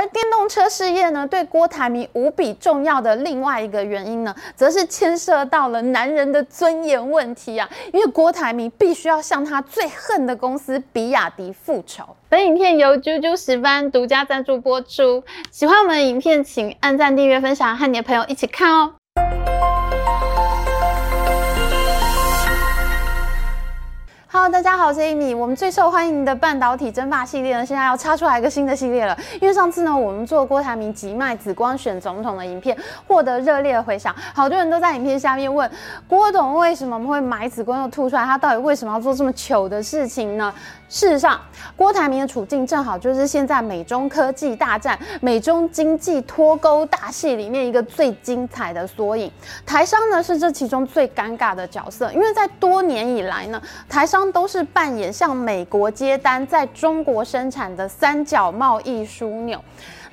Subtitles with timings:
[0.00, 7.68] 而电动车事业呢，对郭台铭无比重要的另外一个原因呢，则是牵涉到了男人的尊严问题啊。
[7.92, 12.02] 因为郭台铭必须要向他最恨的公司比亚迪复仇。
[12.30, 15.22] 本影片由啾啾十班独家赞助播出。
[15.50, 18.94] 喜欢我们的影片，请按赞、订阅、分享，和你的朋友一起看哦。
[24.32, 25.36] 好大家好，我是 Amy。
[25.36, 29.18] 我们最受欢迎的半导体争霸系列呢，现在要插出来一个新的系列了。
[29.40, 35.68] 因为上次呢，我们做郭台铭急卖紫光选总统的影片，获得热烈的回响，好多人都在影片下面问
[36.06, 40.54] 郭董为什么会买紫光又吐出来，他到底为什么要做这么糗的事情呢？
[40.88, 41.40] 事实上，
[41.74, 49.28] 郭台铭的处境正好就是现在美中科技大战、美中经济脱钩大戏里面一个最精彩的缩影。
[49.66, 59.62] 台商呢是这其中最尴尬的角色，因为在多年以来呢，台商都是扮演向美国接单、在中国生产的三角贸易枢纽。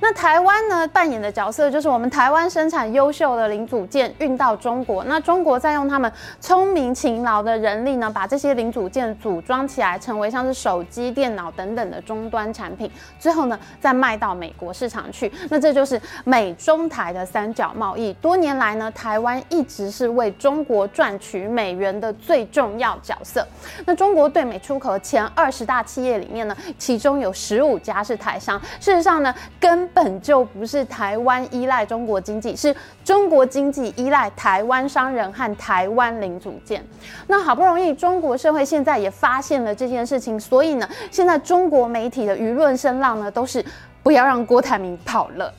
[0.00, 15.30] 那台湾呢扮演的角色就是我们台湾生产优秀的零组件运到中国，那中国再用他们聪明勤劳的人力呢，把这些零组件组装起来，成为像是手机、电脑等等的终端产品，最后呢再卖到美国市场去。
[15.50, 18.12] 那这就是美中台的三角贸易。
[18.14, 23.46] 多年来呢，台湾一直是为中国赚取美元的最重要角色。
[23.84, 28.60] 那中国对美出口前二十大企业里面呢，其中有十五家是台商。
[28.78, 36.84] 事实上呢，跟本就不是台湾依赖中国经济，是中国经济依赖台湾商人和台湾零组件。
[37.26, 43.64] 那好不容易中国社会现在也发现了这件事情，所以呢，现在中国媒体的舆论声浪呢，都是
[44.02, 45.52] 不要让郭台铭跑了。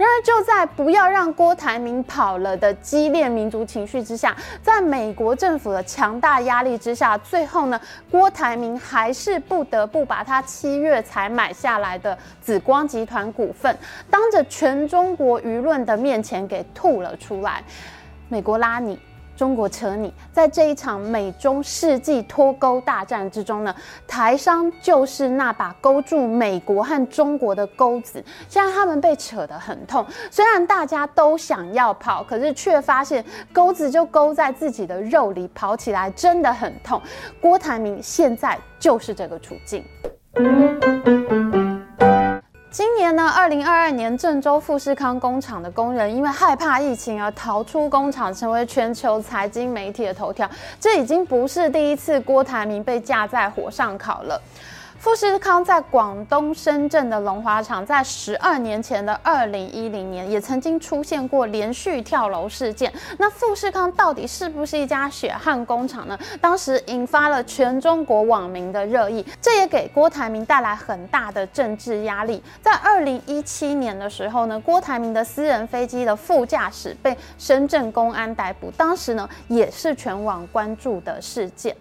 [0.00, 7.78] 然而，就在不要让郭台铭跑了的激烈民族情绪之下，在美国政府的强大压力之下，最后呢，
[8.10, 13.76] 郭台铭还是不得不把他七月才买下来的紫光集团股份，
[14.08, 17.62] 当着全中国舆论的面前给吐了出来。
[18.30, 18.98] 美国拉你。
[19.40, 23.74] 中国扯你，在这一场美中世纪脱钩大战之中呢，
[24.06, 28.22] 台商就是那把勾住美国和中国的钩子。
[28.50, 37.00] 现在他们被扯得很痛，虽然大家都想要跑，可是却发现钩子就勾在自己的肉里，跑起来真的很痛。
[37.40, 39.82] 郭台铭现在就是这个处境。
[43.10, 50.48] 今年呢，二零二二年，郑州富士康工厂的工人因为害怕疫情而逃出工厂，成为全球财经媒体的头条。
[50.78, 54.40] 这已经不是第一次郭台铭被架在火上烤了。
[55.00, 62.92] 富士康在广东深圳的龙华厂，在十二年前的二零一零年，也曾经出现过连续跳楼事件。
[63.16, 66.18] 那富士康到底是不是一家血汗工厂呢？
[66.38, 72.42] 当时引发了全中国网民的热议，这也给郭台铭带来很大的政治压力。
[72.60, 81.74] 在二零一七年的时候呢，郭台铭的私人飞机的副驾驶被深圳公安逮捕，当时呢也是全网关注的事件。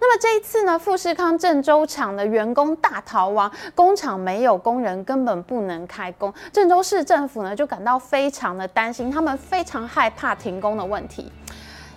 [0.00, 6.32] 那么这一次呢，富士康郑州厂的员工大逃亡，工厂没有工人，根本不能开工。
[6.52, 11.30] 郑州市政府呢就感到非常的担心，他们非常害怕停工的问题。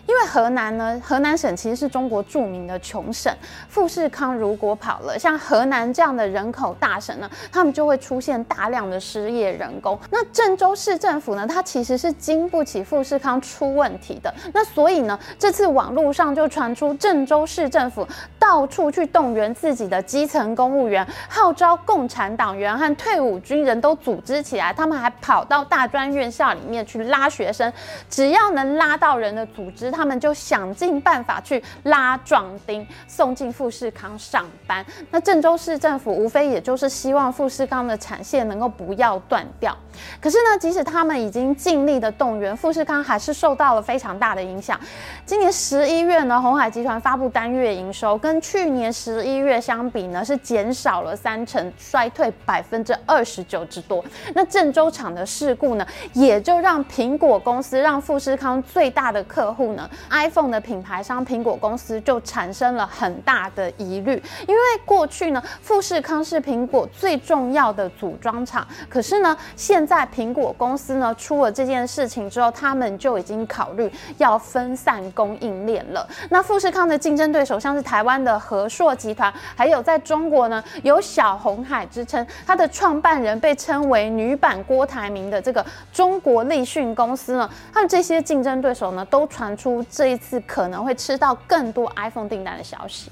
[0.07, 3.33] 因为河南呢，河南省其实是中国著名的穷省。
[3.67, 9.99] 富士康如果跑了，像河南这样的人口大省呢，他们就会出现大量的失业人工。
[10.11, 14.33] 那郑州市政府呢，它其实是经不起富士康出问题的。
[14.53, 18.07] 那所以呢，这次网络上就传出郑州市政府
[18.45, 27.73] 到处去动员自己的基层公务员，号召共产党员和退伍军人都组织起来，他们还跑到大专院校里面去拉学生，
[28.07, 29.89] 只要能拉到人的组织。
[29.89, 34.85] 他们就想尽办法去拉壮丁，送进富士康上班。
[35.09, 39.75] 那郑州市政府无非也就是希望富士康的产线能够不要断掉。
[40.21, 44.79] 可是呢，即使他们已经尽力的动员，富士康还是受到了非常大的影响。
[45.25, 54.03] 今年十一月呢，红海集团发布单月营收，跟去年十一月相比呢，是减少了三成，衰退百分之二十九之多。
[54.33, 59.89] 那郑州厂的事故呢，也就让苹果公司，让富士康最大的客户呢。
[60.11, 76.07] iPhone 的品牌商苹果公司就产生了很大的疑虑，因为过去呢，富士康是苹果最重要的组装厂，可是呢，现在苹果公司呢出了这件事情之后，他们就已经考虑要分散供应链了。
[76.29, 85.63] 那富士康的竞争对手像是台湾的和硕集团，还有在中国呢有小红海之称，它的创办人被称为女版郭台铭的这个
[85.93, 89.85] 中国立讯公司呢，他们这些竞争对手呢都传出。
[89.87, 93.11] 这一次可能会吃到更多 iPhone 订单的消息。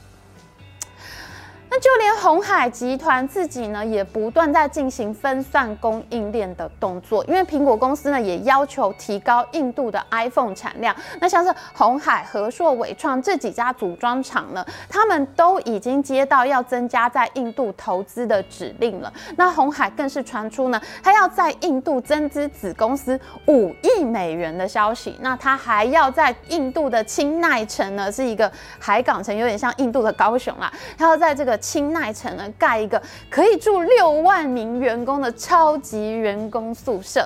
[1.75, 10.96] 那就连红海集团自己呢，也不断在进行分散供应链的动作，因为苹果公司呢也要求提高印度的 iPhone 产量。
[11.20, 19.12] 那像是红海、和硕、伟创这几家组装厂呢，他们都已经接到要增加在印度投资的指令了。
[19.36, 25.18] 那红海更是传出呢，他要在印度增资子公司五亿美元的消息。
[25.22, 30.72] 那他还要在印度的青奈城呢，是一个海港城，有点像印度的高雄啦。
[30.96, 37.25] 他要在这个青奈城呢盖一个可以住六万名员工的超级员工宿舍。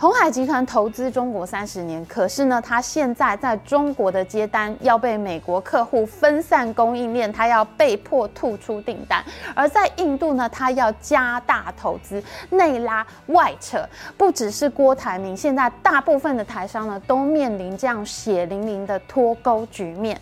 [0.00, 9.20] 红海集团投资中国三十年，可是呢，它现在在中国的接单要被美国客户分散供应链，它要被迫吐出订单；
[9.56, 13.84] 而在印度呢，它要加大投资，内拉外扯，
[14.16, 20.20] 不只是郭台铭，现在大部分的台商呢，都面临这样血淋淋的脱钩局面。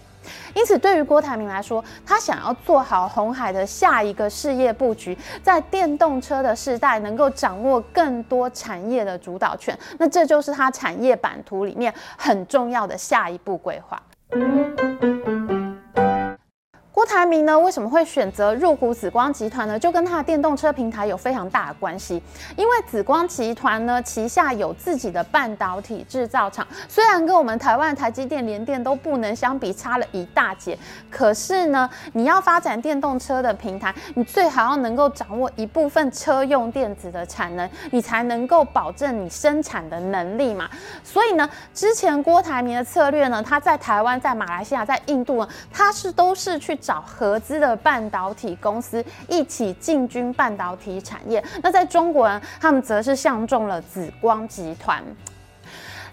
[0.54, 14.00] 因此，对于郭台铭来说，他想要做好红海的下一个事业布局，在电动车的时代能够掌握更多产业的主导权，那这就是他产业版图里面很重要的下一步规划。
[16.96, 19.78] 郭台铭呢，为什么会选择入股紫光集团呢？
[19.78, 22.22] 就跟他的电动车平台有非常大的关系。
[22.56, 30.78] 因为紫光集团呢，旗下有自己的半导体制造厂，虽然跟我们台湾台积电、联电都不能相比，差了一大截。
[31.10, 40.66] 可是呢，你要发展电动车的平台，你最好要能够掌握一部分车用电子的产能，你才能够保证你生产的能力嘛。
[41.04, 46.74] 所以呢，之前郭台铭的策略呢，他在台湾、在马来西亚、在印度呢，他是都是去。
[46.86, 51.42] 找合资的半导体公司一起进军半导体产业。
[51.60, 55.02] 那在中国呢，他们则是相中了紫光集团。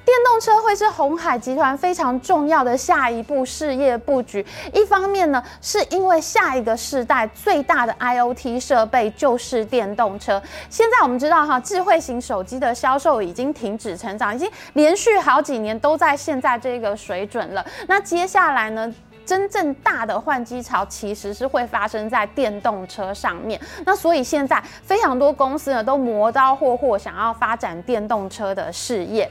[0.05, 4.45] 电动车会是红海集团非常重要的下一步事业布局。
[4.73, 10.41] 一方面呢，是因为下一个世代最大的 IOT 设备就是电动车。
[10.69, 17.65] 现在我们知道哈，智慧型手机的销售已经停止成长，已经连续好几年都在现在这个水准了。
[17.87, 18.93] 那接下来呢？
[19.25, 29.29] 真正大的换机潮其实是会发生在电动车上面，那所以现在非常多公司呢都磨刀霍霍，想要发展电动车的事业。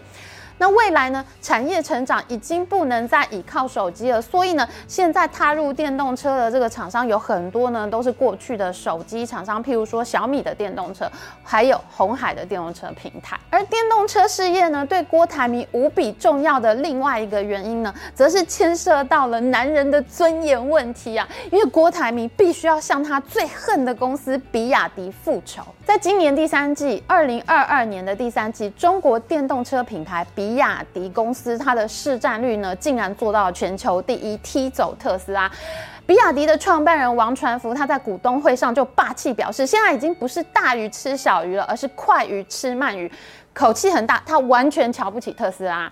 [0.63, 1.25] 那未来呢？
[1.41, 11.11] 产业成长已经不能再依靠手机了，所以呢，现在踏入电动车的这个厂商有很多呢，都是过去的手机厂商，譬如说小米的电动车，
[11.43, 13.37] 还有红海的电动车平台。
[13.51, 25.61] 而电动车事业呢，对郭台铭无比重要的另外一个原因呢，则是牵涉到了男人的尊严问题啊，因为郭台铭必须要向他最恨的公司比亚迪复仇。
[25.85, 35.51] 在今年第三季，二零二二年的第三季，中国电动车品牌比比亚迪公司它的市占率呢，竟然做到全球第一，踢走特斯拉。
[36.05, 43.11] 比亚迪的创办人王传福他在股东会上就霸气表示，现在已经不是大鱼吃小鱼了，而是快鱼吃慢鱼，
[43.55, 45.91] 口气很大，他完全瞧不起特斯拉。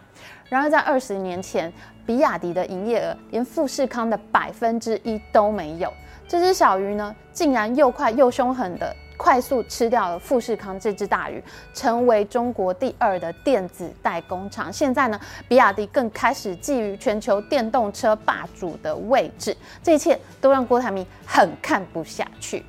[0.51, 1.73] 然而在二十年前，
[2.05, 5.91] 比亚迪的营业额连富士康的百分之一都没有，
[6.29, 8.95] 这只小鱼呢，竟然又快又凶狠的。
[9.21, 11.45] 快速吃掉了富士康这只大鱼，
[11.75, 14.73] 成为中国第二的电子代工厂。
[14.73, 19.55] 现在呢，比亚迪更开始觊觎全球电动车霸主的位置。
[19.83, 22.65] 这一切都让郭台铭很看不下去。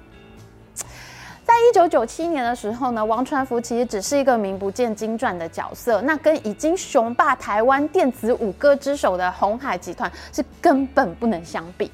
[1.46, 11.90] 在一九九七年的时候呢，王传福其实只是一个名不见经传的角色，那跟已经雄霸台湾电子五哥之首的红海集团是根本不能相比。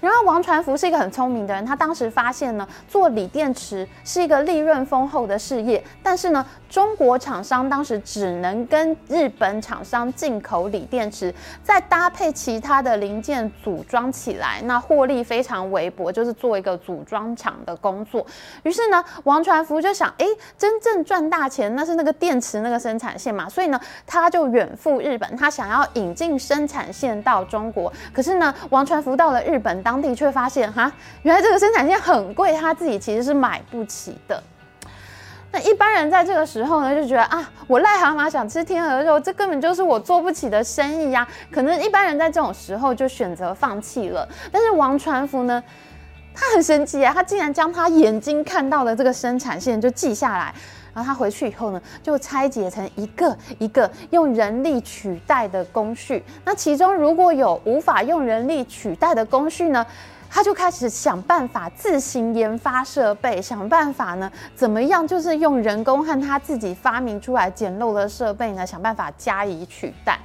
[0.00, 6.44] 然后王传福是一个很聪明的人，他当时发现呢，做锂电池是一个利润丰厚的事业，但是呢。
[6.68, 18.26] 中国厂商当时只能跟日本厂商进口锂电池，再搭配其他的零件组装起来，那获利非常微薄，就是做一个组装厂的工作。
[18.64, 20.26] 于是呢，王传福就想，哎，
[20.58, 27.90] 真正赚大钱那是那个电池那个生产线嘛，所以呢，他就远赴日本，他想要引进生产线到中国。
[28.12, 30.90] 可是呢，王传福到了日本当地，却发现哈，
[31.22, 34.42] 原来这个生产线很贵，他自己其实是买不起的。
[35.52, 41.24] 那一般人在这个时候呢，就觉得啊，我癞蛤蟆想吃天鹅肉，这根本就是我做不起的生意呀。
[41.52, 44.28] 可能一般人在这种时候就选择放弃了。
[44.50, 45.62] 但是王传福呢，
[46.34, 50.52] 他很神奇啊，他竟然将他眼睛看到的这个生产线就记下来，
[50.96, 56.24] 然后他回去以后呢，就拆解成一个一个用人力取代的工序。
[56.42, 59.84] 那其中如果有无法用人力取代的工序呢？
[60.28, 70.18] 他就开始想办法自行研发设备，想办法呢，怎么样就是用人工和他自己发明出来简陋的设备呢，想办法加以取代。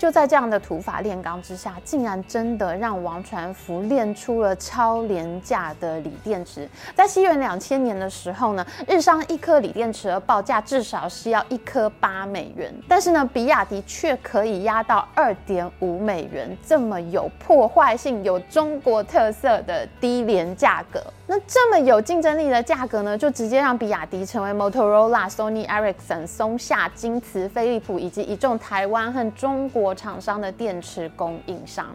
[0.00, 6.66] 就在这样的土法炼钢之下，竟然真的让王传福炼出了超廉价的锂电池。
[6.94, 21.04] 在西元两千年的时候呢，日商一颗锂电池的报价至少是要一颗八美元，但是呢，比亚迪却可以压到二点五美元，这么有破坏性、有中国特色的低廉价格。
[21.32, 31.86] 那这么有竞争力的价格呢，就直接让比亚迪成为 Motorola、Sony Ericsson、松下、京瓷、飞利浦以及一众台湾和中国厂商的电池供应商。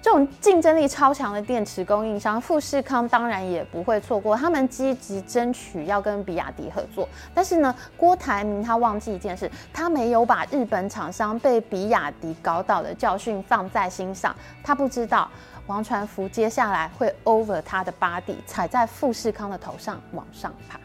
[0.00, 7.06] 这种竞争力超强的电池供应商，富士康当然也不会错过，他们积极争取要跟比亚迪合作。
[7.34, 15.28] 但是呢，郭台铭他忘记一件事，他没有把日本厂商被比亚迪搞倒的教训放在心上，他不知道。
[15.66, 20.78] 王传福接下来会 over 他的 body，踩在富士康的头上往上爬。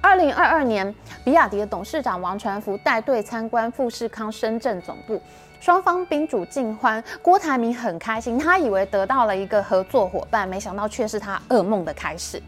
[0.00, 5.20] 二零二二年，比亚迪的董事长王传福带队参观富士康深圳总部，
[5.60, 7.02] 双方宾主尽欢。
[7.20, 12.40] 郭台铭很开心，他以为得到了一个合作伙伴，没想到却是他噩梦的开始。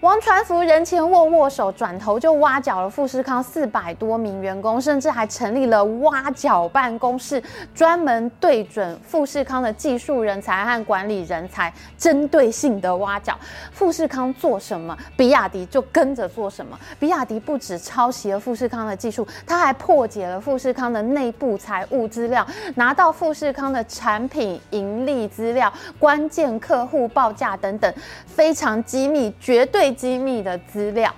[0.00, 7.42] 王传福人前握握手，转头就挖角了富士康四百多名员工，甚至还成立了挖角办公室，
[7.74, 13.38] 专门对准富士康的技术人才和管理人才，针对性的挖角。
[13.72, 16.78] 富士康做什么，比亚迪就跟着做什么。
[16.98, 29.89] 比亚迪不止抄袭了富士康的技术，他还破解了富士康的内部财务资料，拿到富士康的产品盈利资料、关键客户报价等等，非常机密，绝对。
[29.90, 31.14] 机密的资料。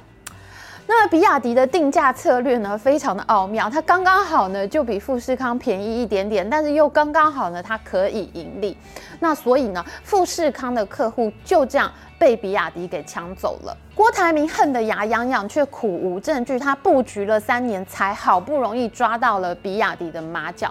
[0.85, 3.71] 那么，比亚迪的定价策略呢，非常的奥妙。
[3.71, 8.77] 它刚刚好呢，就比富士康便宜一点点，但是又刚刚好呢，它可以盈利。
[9.21, 13.75] 那所以呢，富士康的客户就这样被比亚迪给抢走了。
[13.95, 16.59] 郭台铭恨得牙痒痒，却苦无证据。
[16.59, 20.71] 他布局了三年，才好不容易抓到了比亚迪的马脚。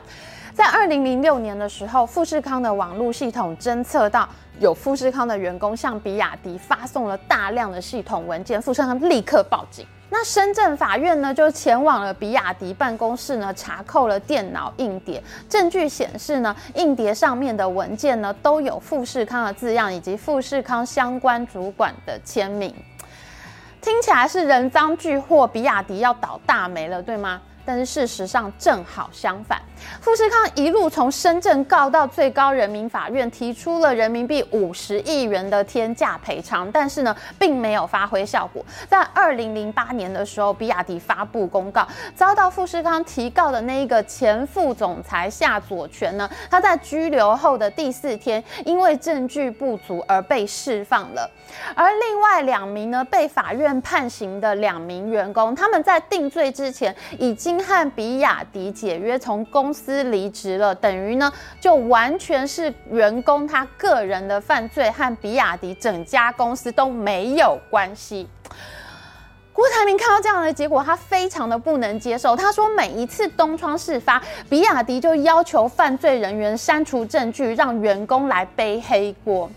[0.62, 4.30] 在二零零六年的时候，富士康的网络系统侦测到。
[4.60, 9.84] 有富士康的员工向比亚迪发送了大量的系统文件，富士康立刻报警。
[10.08, 15.24] 那深圳法院呢，就前往了比亚迪办公室呢，查扣了电脑硬碟。
[15.50, 22.72] 证据显示呢，硬碟上面的文件呢，都有富士康的字样以及富士康相关主管的签名。
[23.82, 27.42] 听起来是人赃俱获，比亚迪要倒大霉了，对吗？
[27.64, 29.62] 但是事实上正好相反，
[30.02, 38.66] 富士康一路从深圳告到最高人民法院，提出了人民币五十亿元的天价赔偿，但是呢，并没有发挥效果。
[38.90, 51.30] 在二零零八年的时候，比亚迪发布公告，遭到富士康提告的那一个前副总裁夏佐全呢，他在拘留后的第四天，因为证据不足而被释放了。
[51.76, 57.51] 而另外两名呢，被法院判刑的两名员工，他们在定罪之前已经。
[57.64, 68.28] 和比亚迪解约，从公司离职了，等于呢就完全是员工他个人的犯罪，和比亚迪整家公司都没有关系。
[69.54, 72.36] 郭台铭看到这样的结果，他非常的不能接受。
[72.36, 79.50] 他说，每一次东窗事发，比亚迪就要求犯罪人员删除证据，让员工来背黑锅。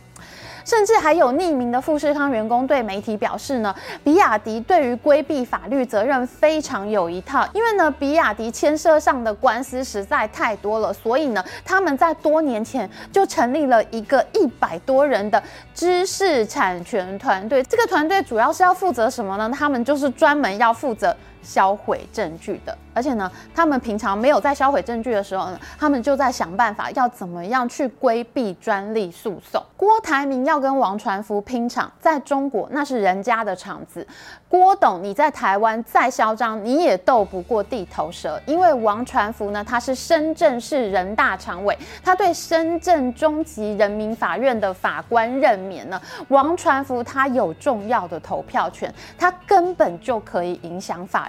[0.65, 15.43] 甚至还有匿名的富士康员工对媒体表示呢，比亚迪对于规避法律责任非常有一套，因为呢，比亚迪牵涉上的官司实在太多了，所以呢，他们在多年前就成立了一个一百多人的
[15.75, 17.63] 知识产权团队。
[17.65, 19.51] 这个团队主要是要负责什么呢？
[19.55, 22.77] 他们就是专门要负责销毁证据的。
[22.95, 29.61] 而且呢，他们平常没有在销毁证据的时候呢，他们就在想办法要怎么样去规避专利诉讼。
[29.77, 34.07] 郭台铭要跟王传福拼场，在中国那是人家的场子。
[34.49, 38.41] 郭董你在台湾再嚣张，你也斗不过地头蛇。
[38.47, 51.29] 因为王传福呢，他是深圳市人大常委，他对深圳中级人民法院的法官任免呢，王传福他有重要的投票权，他根本就可以影响法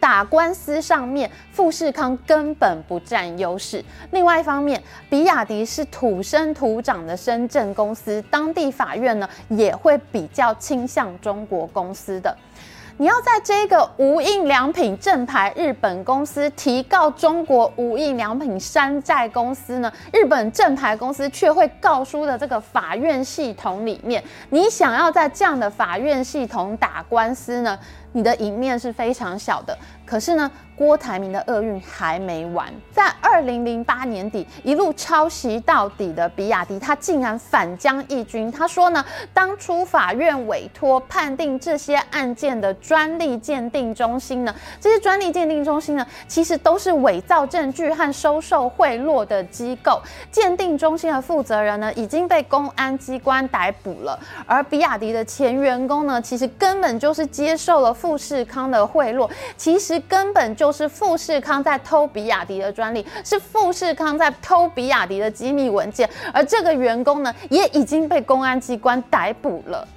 [0.00, 1.04] 打官司上。
[1.04, 3.84] 面富士康根本不占优势。
[4.10, 12.36] 另外一方面，比亚迪是土生土长的深圳公司，当地法院呢也会比较倾向中国公司的。
[12.96, 19.92] 你要在这个无印良品正牌日本公司提告中国无印良品山寨公司呢？
[20.12, 27.76] 日本正牌公司却会告输的这个法院系统里面，你想要在这样的法院系统打官司呢？
[28.14, 29.76] 你的赢面是非常小的。
[30.06, 38.52] 可是呢，郭台铭的厄运还没完，在二零零八年底一路抄袭到底的比亚迪，他竟然反将一军。
[38.52, 39.02] 他说呢，
[39.32, 50.02] 当初法院委托判定这些案件的专利鉴定中心呢，这些专利鉴定中心呢，其实都是伪造证据和收受贿赂的机构。
[50.30, 69.88] 鉴定中心的负责人呢，已经被公安机关逮捕了，而比亚迪的前员工呢，其实根本就是接受了富士康的贿赂，其实根本就是富士康在偷比亚迪的专利，是富士康在偷比亚迪的机密文件，而这个员工呢，也已经被公安机关逮捕了。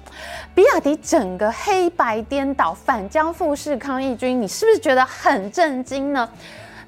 [0.54, 6.26] 比亚迪整个黑白颠倒，反将富士康一军，你是不是觉得很震惊呢？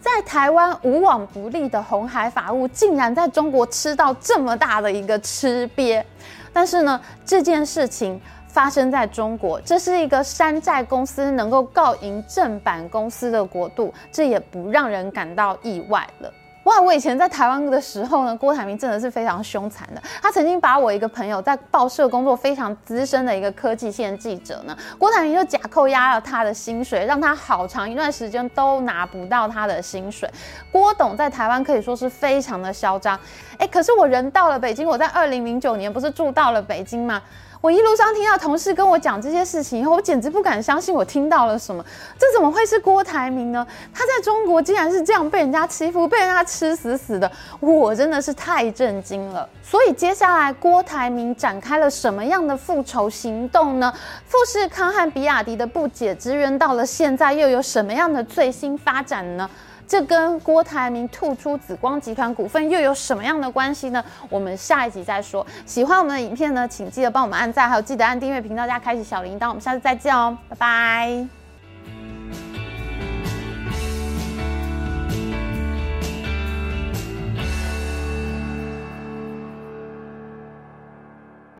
[0.00, 6.02] 在台湾无往不利的红海法务，竟然在中国吃到这么大的一个吃瘪。
[6.50, 8.18] 但是呢，这件事情。
[8.52, 16.32] 发生在中国，这是一个山寨公司能够告赢正版公司的国度，这也不让人感到意外了。
[16.64, 20.02] 哇，我以前在台湾的时候呢，郭台铭真的是非常凶残的。
[20.20, 30.28] 他曾经把我一个朋友在报社工作非常资深的一个科技线记者呢，郭台铭就假扣押了他的薪水，让他好长一段时间都拿不到他的薪水。
[30.70, 33.18] 郭董在台湾可以说是非常的嚣张。
[33.56, 37.22] 哎，可是我人到了北京，我在二零零九年不是住到了北京吗？
[37.60, 41.84] 我一路上听到同事跟我讲这些事情以后，我简直不敢相信我听到了什么。
[42.18, 43.66] 这怎么会是郭台铭呢？
[43.92, 49.46] 他在中国竟然是这样被人家欺负，被人家吃死死的，我真的是太震惊了。
[49.62, 53.92] 所以接下来郭台铭展开了什么样的复仇行动呢？
[54.24, 59.48] 富士康和比亚迪的不解之缘到了现在又有什么样的最新发展呢？
[59.90, 64.00] 这跟郭台铭吐出紫光集团股份又有什么样的关系呢？
[64.28, 65.44] 我们下一集再说。
[65.66, 69.48] 喜欢我们的影片呢，请记得帮我们按赞，还有记得按订阅频道加开启小铃铛。
[69.48, 71.39] 我们下次再见哦，拜拜。